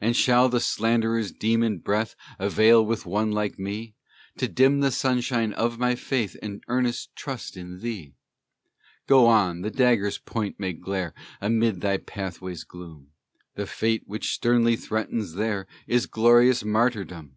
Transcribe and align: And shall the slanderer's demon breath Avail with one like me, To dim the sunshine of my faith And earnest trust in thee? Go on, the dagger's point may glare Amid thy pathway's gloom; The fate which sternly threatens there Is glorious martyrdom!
And 0.00 0.16
shall 0.16 0.48
the 0.48 0.60
slanderer's 0.60 1.30
demon 1.30 1.76
breath 1.76 2.14
Avail 2.38 2.82
with 2.82 3.04
one 3.04 3.32
like 3.32 3.58
me, 3.58 3.92
To 4.38 4.48
dim 4.48 4.80
the 4.80 4.90
sunshine 4.90 5.52
of 5.52 5.78
my 5.78 5.94
faith 5.94 6.38
And 6.40 6.64
earnest 6.68 7.14
trust 7.14 7.54
in 7.54 7.80
thee? 7.80 8.14
Go 9.06 9.26
on, 9.26 9.60
the 9.60 9.70
dagger's 9.70 10.16
point 10.16 10.58
may 10.58 10.72
glare 10.72 11.12
Amid 11.42 11.82
thy 11.82 11.98
pathway's 11.98 12.64
gloom; 12.64 13.08
The 13.56 13.66
fate 13.66 14.04
which 14.06 14.32
sternly 14.32 14.74
threatens 14.74 15.34
there 15.34 15.66
Is 15.86 16.06
glorious 16.06 16.64
martyrdom! 16.64 17.36